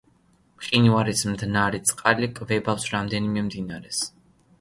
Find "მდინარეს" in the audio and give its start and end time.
3.51-4.01